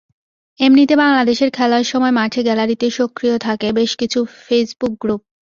[0.59, 5.21] এমনিতে বাংলাদেশের খেলার সময় মাঠে গ্যালারিতে সক্রিয় থাকে বেশ কিছু ফেসবুক গ্রুপ।